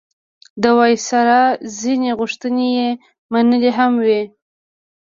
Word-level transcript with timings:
د 0.61 0.63
وایسرا 0.77 1.41
ځینې 1.79 2.09
غوښتنې 2.19 2.67
یې 2.79 2.89
منلي 3.31 3.71
هم 3.77 3.93
وې. 4.05 4.21